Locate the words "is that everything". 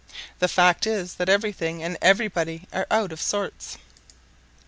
0.87-1.83